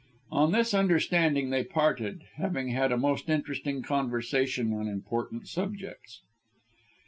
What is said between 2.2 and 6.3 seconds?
having had a most interesting conversation on important subjects.